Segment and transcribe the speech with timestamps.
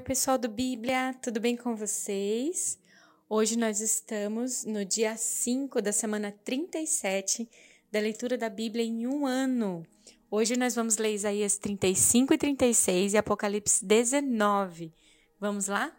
[0.00, 2.78] Oi, pessoal do Bíblia, tudo bem com vocês?
[3.28, 7.46] Hoje nós estamos no dia 5 da semana 37
[7.92, 9.86] da leitura da Bíblia em um ano.
[10.30, 14.90] Hoje nós vamos ler Isaías 35 e 36 e Apocalipse 19.
[15.38, 15.94] Vamos lá?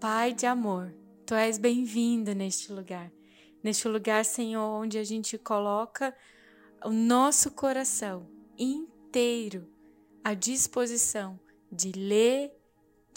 [0.00, 0.90] Pai de amor,
[1.26, 3.12] tu és bem-vindo neste lugar.
[3.62, 6.16] Neste lugar, Senhor, onde a gente coloca
[6.82, 8.26] o nosso coração
[8.58, 9.68] inteiro
[10.24, 11.38] à disposição
[11.70, 12.57] de ler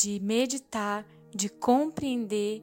[0.00, 2.62] de meditar, de compreender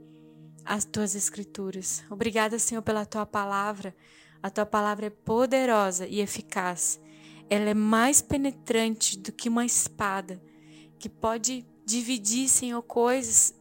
[0.64, 2.04] as tuas escrituras.
[2.10, 3.96] Obrigada, Senhor, pela tua palavra.
[4.42, 7.00] A tua palavra é poderosa e eficaz.
[7.50, 10.42] Ela é mais penetrante do que uma espada,
[10.98, 13.54] que pode dividir, Senhor, coisas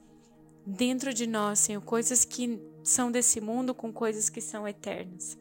[0.67, 5.37] dentro de nós, Senhor, coisas que são desse mundo com coisas que são eternas.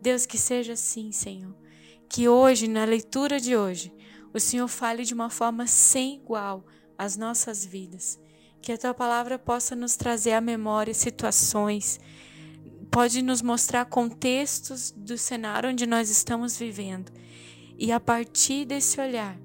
[0.00, 1.54] Deus, que seja assim, Senhor.
[2.08, 3.92] Que hoje, na leitura de hoje,
[4.32, 6.64] o Senhor fale de uma forma sem igual
[6.98, 8.18] as nossas vidas.
[8.60, 12.00] Que a tua palavra possa nos trazer à memória situações,
[12.90, 17.12] pode nos mostrar contextos do cenário onde nós estamos vivendo.
[17.78, 19.38] E a partir desse olhar,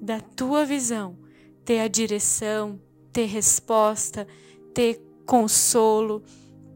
[0.00, 1.18] da tua visão,
[1.64, 2.80] ter a direção,
[3.12, 4.26] ter resposta,
[4.72, 6.22] ter consolo,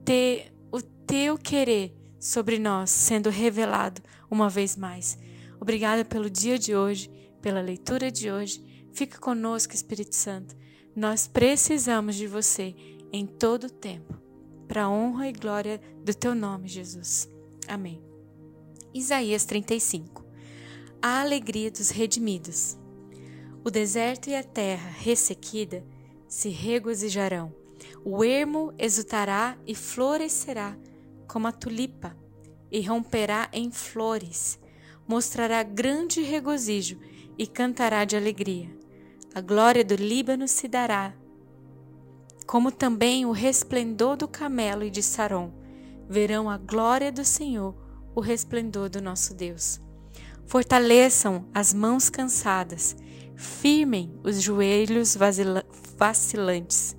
[0.04, 5.16] ter o teu querer sobre nós sendo revelado uma vez mais.
[5.60, 7.08] Obrigada pelo dia de hoje,
[7.40, 8.65] pela leitura de hoje
[8.96, 10.56] Fica conosco, Espírito Santo.
[10.96, 12.74] Nós precisamos de você
[13.12, 14.18] em todo o tempo,
[14.66, 17.28] para a honra e glória do teu nome, Jesus.
[17.68, 18.02] Amém.
[18.94, 20.24] Isaías 35.
[21.02, 22.78] A alegria dos redimidos.
[23.62, 25.84] O deserto e a terra ressequida
[26.26, 27.54] se regozijarão.
[28.02, 30.74] O ermo exultará e florescerá
[31.28, 32.16] como a tulipa,
[32.72, 34.58] e romperá em flores.
[35.06, 36.98] Mostrará grande regozijo
[37.36, 38.75] e cantará de alegria
[39.36, 41.12] a glória do Líbano se dará,
[42.46, 45.52] como também o resplendor do camelo e de Saron.
[46.08, 47.74] Verão a glória do Senhor,
[48.14, 49.78] o resplendor do nosso Deus.
[50.46, 52.96] Fortaleçam as mãos cansadas,
[53.34, 55.18] firmem os joelhos
[55.98, 56.96] vacilantes.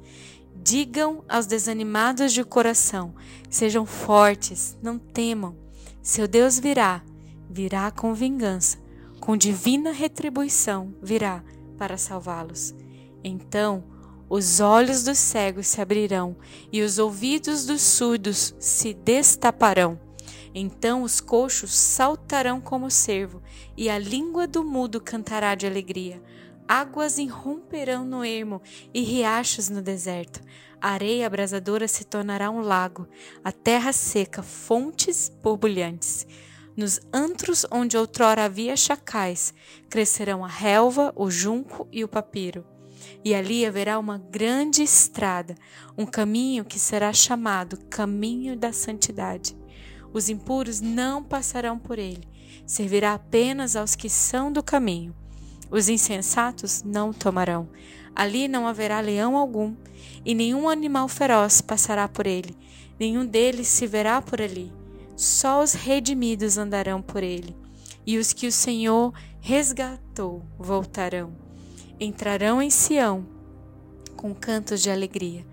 [0.56, 3.16] Digam aos desanimados de coração:
[3.50, 5.58] sejam fortes, não temam.
[6.04, 7.04] Seu Deus virá,
[7.50, 8.78] virá com vingança,
[9.20, 11.44] com divina retribuição virá
[11.78, 12.76] para salvá-los.
[13.24, 13.84] Então
[14.30, 16.36] os olhos dos cegos se abrirão
[16.72, 20.00] e os ouvidos dos surdos se destaparão.
[20.54, 23.42] Então os coxos saltarão como cervo
[23.78, 26.22] e a língua do mudo cantará de alegria.
[26.68, 28.62] Águas irromperão no ermo
[28.94, 30.42] e riachos no deserto.
[30.82, 33.08] A areia abrasadora se tornará um lago,
[33.44, 36.28] a terra seca, fontes borbulhantes.
[36.78, 39.52] Nos antros onde outrora havia chacais,
[39.90, 42.64] crescerão a relva, o junco e o papiro.
[43.26, 45.56] E ali haverá uma grande estrada,
[45.98, 49.58] um caminho que será chamado Caminho da Santidade.
[50.14, 52.28] Os impuros não passarão por ele,
[52.64, 55.16] servirá apenas aos que são do caminho.
[55.72, 57.68] Os insensatos não tomarão.
[58.16, 59.76] Ali não haverá leão algum,
[60.24, 62.56] e nenhum animal feroz passará por ele,
[63.00, 64.77] nenhum deles se verá por ali
[65.18, 67.58] só os redimidos andarão por ele,
[68.06, 69.12] e os que o Senhor
[69.42, 71.36] resgatou voltarão.
[72.00, 73.26] Entrarão em Sião
[74.16, 75.46] com cantos de alegria.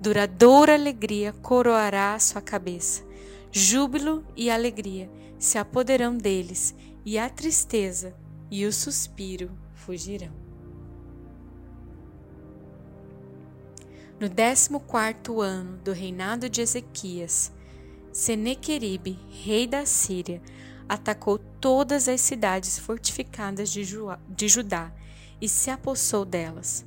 [0.00, 3.02] Duradoura alegria coroará a sua cabeça.
[3.50, 6.74] Júbilo e alegria se apoderão deles,
[7.04, 8.14] e a tristeza
[8.50, 10.32] e o suspiro fugirão.
[14.18, 17.52] No décimo quarto ano do reinado de Ezequias,
[18.16, 20.40] Senequeribe, rei da Síria,
[20.88, 23.84] atacou todas as cidades fortificadas de,
[24.48, 24.90] Judá
[25.38, 26.86] e se apossou delas.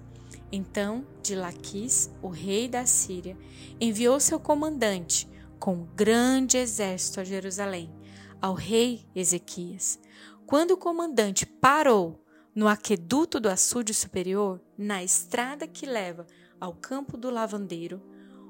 [0.51, 3.37] Então, de Laquis, o rei da Síria,
[3.79, 5.29] enviou seu comandante
[5.59, 7.93] com um grande exército a Jerusalém,
[8.41, 9.99] ao rei Ezequias.
[10.47, 12.25] Quando o comandante parou
[12.55, 16.25] no aqueduto do açude superior, na estrada que leva
[16.59, 18.01] ao campo do lavandeiro,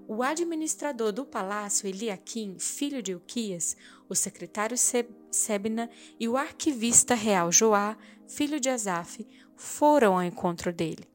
[0.10, 3.78] o administrador do palácio, Eliakim, filho de Uquias,
[4.10, 5.88] o secretário Sebna
[6.20, 7.96] e o arquivista real Joá,
[8.28, 9.24] filho de Asaf,
[9.56, 11.08] foram ao encontro dele.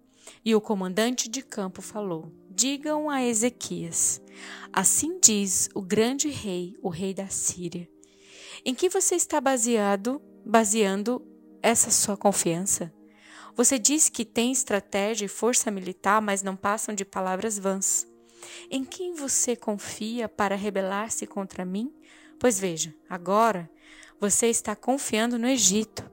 [0.44, 4.22] E o comandante de campo falou: Digam a Ezequias:
[4.72, 7.90] Assim diz o grande rei, o rei da Síria.
[8.64, 11.20] Em que você está baseado, baseando
[11.60, 12.94] essa sua confiança?
[13.56, 18.13] Você diz que tem estratégia e força militar, mas não passam de palavras vãs.
[18.70, 21.92] Em quem você confia para rebelar-se contra mim?
[22.38, 23.70] Pois veja, agora
[24.20, 26.10] você está confiando no Egito,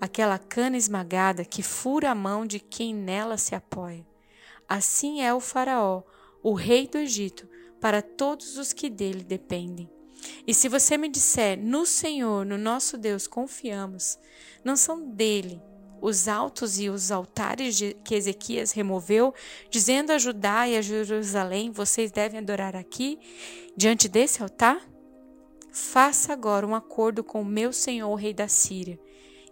[0.00, 4.06] aquela cana esmagada que fura a mão de quem nela se apoia.
[4.68, 6.02] Assim é o Faraó,
[6.42, 7.48] o rei do Egito,
[7.80, 9.90] para todos os que dele dependem.
[10.46, 14.18] E se você me disser, no Senhor, no nosso Deus, confiamos,
[14.64, 15.60] não são dele
[16.00, 19.34] os altos e os altares que Ezequias removeu,
[19.70, 23.18] dizendo a Judá e a Jerusalém: vocês devem adorar aqui,
[23.76, 24.80] diante desse altar?
[25.70, 28.98] Faça agora um acordo com o meu senhor, o rei da Síria,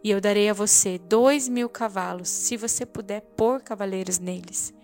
[0.03, 4.75] e eu darei a você dois mil cavalos, se você puder pôr cavaleiros neles.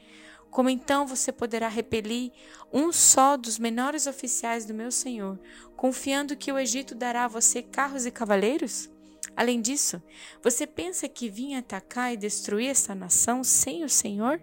[0.50, 2.30] Como então você poderá repelir
[2.70, 5.40] um só dos menores oficiais do meu senhor,
[5.74, 8.91] confiando que o Egito dará a você carros e cavaleiros?
[9.36, 10.02] Além disso,
[10.42, 14.40] você pensa que vim atacar e destruir esta nação sem o Senhor?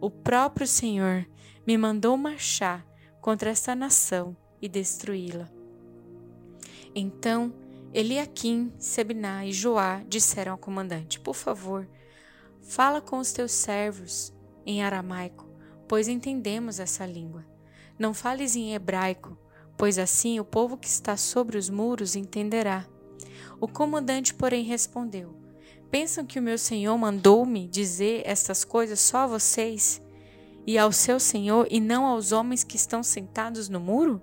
[0.00, 1.26] O próprio Senhor
[1.66, 2.86] me mandou marchar
[3.20, 5.50] contra esta nação e destruí-la.
[6.94, 7.54] Então,
[7.92, 11.88] Eliaquim, Sebná e Joá disseram ao comandante: Por favor,
[12.62, 14.32] fala com os teus servos
[14.64, 15.48] em aramaico,
[15.88, 17.44] pois entendemos essa língua.
[17.98, 19.36] Não fales em hebraico,
[19.76, 22.86] pois assim o povo que está sobre os muros entenderá.
[23.60, 25.34] O comandante, porém, respondeu:
[25.90, 30.00] Pensam que o meu senhor mandou-me dizer estas coisas só a vocês
[30.66, 34.22] e ao seu senhor e não aos homens que estão sentados no muro?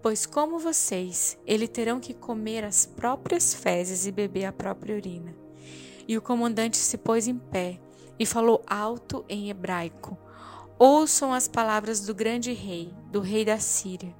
[0.00, 5.34] Pois, como vocês, ele terão que comer as próprias fezes e beber a própria urina.
[6.06, 7.80] E o comandante se pôs em pé
[8.18, 10.16] e falou alto em hebraico:
[10.78, 14.14] Ouçam as palavras do grande rei, do rei da Síria.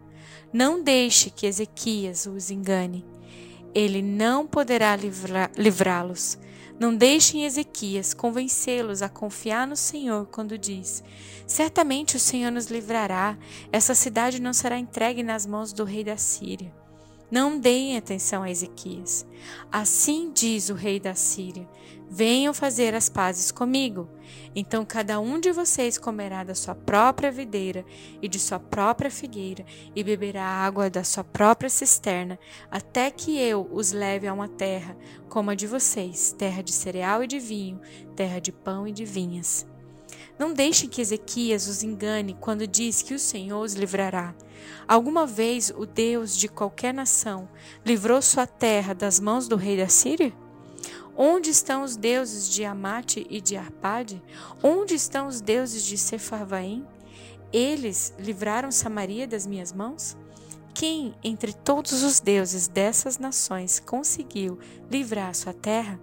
[0.53, 3.07] Não deixe que Ezequias os engane
[3.75, 4.97] ele não poderá
[5.57, 6.39] livrá-los.
[6.79, 11.05] Não deixem Ezequias convencê-los a confiar no Senhor quando diz:
[11.47, 13.37] Certamente o Senhor nos livrará,
[13.71, 16.73] essa cidade não será entregue nas mãos do rei da Síria.
[17.31, 19.27] Não deem atenção a Ezequias.
[19.71, 21.69] Assim diz o rei da Síria:
[22.13, 24.09] Venham fazer as pazes comigo.
[24.53, 27.85] Então cada um de vocês comerá da sua própria videira
[28.21, 29.65] e de sua própria figueira,
[29.95, 32.37] e beberá água da sua própria cisterna,
[32.69, 34.97] até que eu os leve a uma terra
[35.29, 37.81] como a de vocês, terra de cereal e de vinho,
[38.17, 39.65] terra de pão e de vinhas.
[40.37, 44.35] Não deixem que Ezequias os engane quando diz que o Senhor os livrará.
[44.89, 47.49] Alguma vez o Deus de qualquer nação
[47.87, 50.33] livrou sua terra das mãos do rei da Síria?
[51.23, 54.23] Onde estão os deuses de Amate e de Arpade?
[54.63, 56.83] Onde estão os deuses de Sefarvaim?
[57.53, 60.17] Eles livraram Samaria das minhas mãos?
[60.73, 64.59] Quem entre todos os deuses dessas nações conseguiu
[64.91, 66.01] livrar sua terra?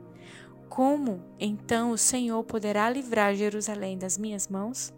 [0.69, 4.93] Como então o Senhor poderá livrar Jerusalém das minhas mãos?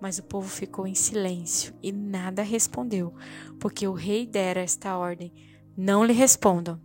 [0.00, 3.12] Mas o povo ficou em silêncio e nada respondeu,
[3.58, 5.32] porque o rei dera esta ordem:
[5.76, 6.80] Não lhe respondam.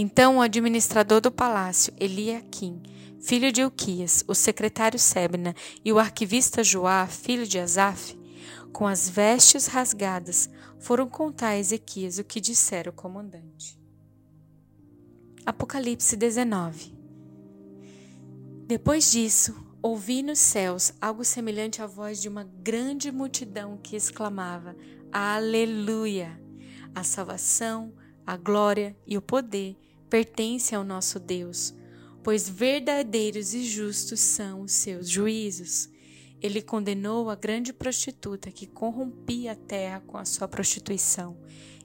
[0.00, 2.80] Então o administrador do palácio, Eliaquim,
[3.20, 8.16] filho de Uquias, o secretário Sebna e o arquivista Joá, filho de Asaf,
[8.72, 10.48] com as vestes rasgadas,
[10.78, 13.76] foram contar a Ezequias o que dissera o comandante.
[15.44, 16.96] Apocalipse 19
[18.68, 19.52] Depois disso,
[19.82, 24.76] ouvi nos céus algo semelhante à voz de uma grande multidão que exclamava:
[25.10, 26.40] Aleluia!
[26.94, 27.92] A salvação,
[28.24, 29.76] a glória e o poder
[30.08, 31.74] pertencem ao nosso Deus,
[32.22, 35.88] pois verdadeiros e justos são os seus juízos.
[36.40, 41.36] Ele condenou a grande prostituta que corrompia a terra com a sua prostituição.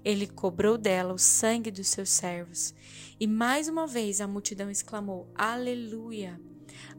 [0.05, 2.73] Ele cobrou dela o sangue dos seus servos.
[3.19, 6.39] E mais uma vez a multidão exclamou: Aleluia!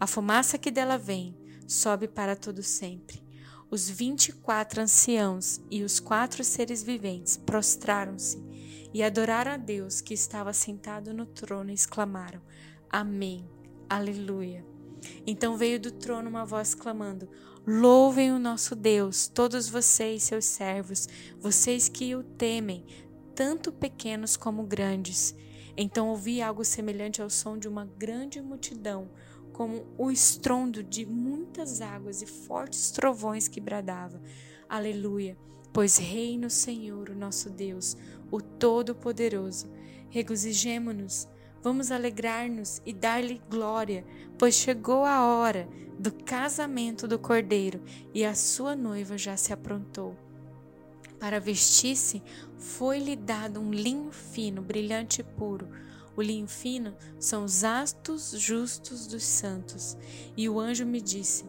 [0.01, 3.23] A fumaça que dela vem sobe para todo sempre.
[3.71, 8.43] Os vinte e quatro anciãos e os quatro seres viventes prostraram-se
[8.95, 12.41] e adoraram a Deus que estava sentado no trono e exclamaram:
[12.89, 13.45] Amém,
[13.91, 14.65] Aleluia.
[15.27, 17.29] Então veio do trono uma voz clamando:
[17.67, 21.09] Louvem o nosso Deus, todos vocês, seus servos,
[21.41, 22.87] vocês que o temem,
[23.35, 25.35] tanto pequenos como grandes.
[25.77, 29.11] Então ouvi algo semelhante ao som de uma grande multidão,
[29.53, 34.23] como o estrondo de muitas águas e fortes trovões que bradava:
[34.69, 35.37] Aleluia!
[35.75, 37.97] Pois reina o Senhor, o nosso Deus,
[38.35, 39.71] o Todo-Poderoso.
[40.11, 41.29] Regozijemo-nos,
[41.63, 44.05] vamos alegrar-nos e dar-lhe glória,
[44.37, 47.81] pois chegou a hora do casamento do Cordeiro
[48.13, 50.17] e a sua noiva já se aprontou.
[51.21, 52.21] Para vestir-se,
[52.59, 55.69] foi-lhe dado um linho fino, brilhante e puro.
[56.17, 59.97] O linho fino são os atos justos dos santos.
[60.37, 61.45] E o anjo me disse: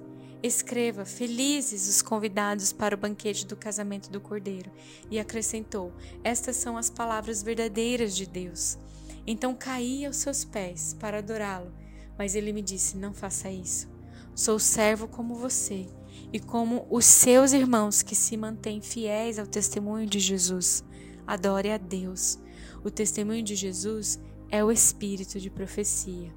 [0.46, 4.72] Escreva: Felizes os convidados para o banquete do casamento do Cordeiro.
[5.10, 5.92] E acrescentou:
[6.24, 8.78] Estas são as palavras verdadeiras de Deus.
[9.26, 11.74] Então caí aos seus pés para adorá-lo,
[12.16, 13.90] mas ele me disse: Não faça isso.
[14.36, 15.88] Sou servo como você
[16.32, 20.84] e como os seus irmãos que se mantêm fiéis ao testemunho de Jesus.
[21.26, 22.38] Adore a Deus.
[22.84, 24.20] O testemunho de Jesus
[24.52, 26.32] é o espírito de profecia.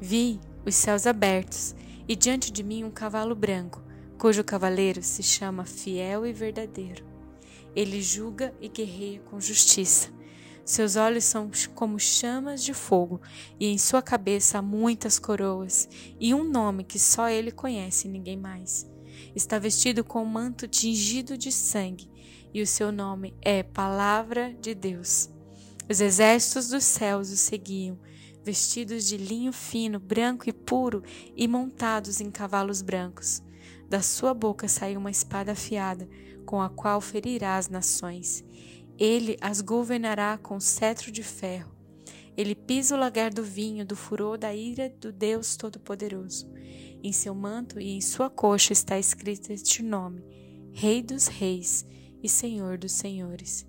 [0.00, 1.74] Vi os céus abertos
[2.08, 3.82] e diante de mim um cavalo branco,
[4.18, 7.04] cujo cavaleiro se chama Fiel e Verdadeiro.
[7.74, 10.10] Ele julga e guerreia com justiça.
[10.64, 13.20] Seus olhos são como chamas de fogo,
[13.60, 18.10] e em sua cabeça há muitas coroas, e um nome que só ele conhece e
[18.10, 18.90] ninguém mais.
[19.34, 22.10] Está vestido com um manto tingido de sangue,
[22.52, 25.30] e o seu nome é Palavra de Deus.
[25.88, 27.98] Os exércitos dos céus o seguiam,
[28.46, 31.02] vestidos de linho fino, branco e puro,
[31.36, 33.42] e montados em cavalos brancos.
[33.90, 36.08] Da sua boca saiu uma espada afiada,
[36.46, 38.44] com a qual ferirá as nações
[38.98, 41.74] ele as governará com cetro de ferro.
[42.36, 46.50] Ele pisa o lagar do vinho do furor da ira do Deus Todo-Poderoso.
[47.02, 50.22] Em seu manto e em sua coxa está escrito este nome:
[50.72, 51.86] Rei dos Reis
[52.22, 53.66] e Senhor dos Senhores.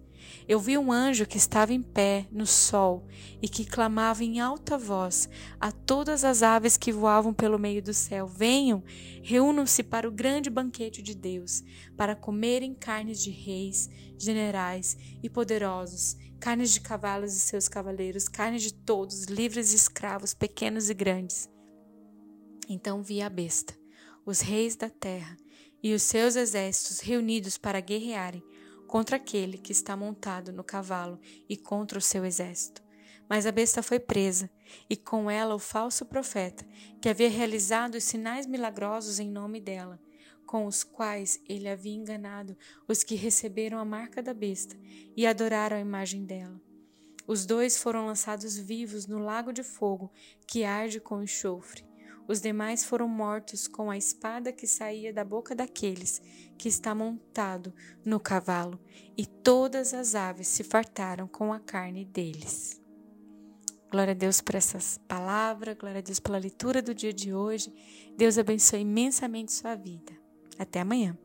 [0.48, 3.08] Eu vi um anjo que estava em pé no sol
[3.42, 5.30] e que clamava em alta voz
[5.60, 8.84] a todas as aves que voavam pelo meio do céu: Venham,
[9.22, 11.64] reúnam-se para o grande banquete de Deus,
[11.96, 18.64] para comerem carnes de reis, generais e poderosos, carnes de cavalos e seus cavaleiros, carnes
[18.64, 21.50] de todos, livres e escravos, pequenos e grandes.
[22.70, 23.74] Então vi a besta,
[24.26, 25.38] os reis da terra
[25.82, 28.44] e os seus exércitos reunidos para guerrearem
[28.88, 32.82] contra aquele que está montado no cavalo e contra o seu exército.
[33.30, 34.50] Mas a besta foi presa,
[34.90, 36.66] e com ela o falso profeta,
[37.02, 40.00] que havia realizado os sinais milagrosos em nome dela,
[40.46, 44.78] com os quais ele havia enganado os que receberam a marca da besta
[45.16, 46.60] e adoraram a imagem dela.
[47.28, 50.10] Os dois foram lançados vivos no lago de fogo
[50.48, 51.84] que arde com enxofre.
[52.28, 56.22] Os demais foram mortos com a espada que saía da boca daqueles
[56.58, 58.80] que está montado no cavalo,
[59.16, 62.82] e todas as aves se fartaram com a carne deles.
[63.90, 67.74] Glória a Deus por essas palavras, glória a Deus pela leitura do dia de hoje.
[68.18, 70.12] Deus abençoe imensamente sua vida.
[70.60, 71.18] Até amanhã.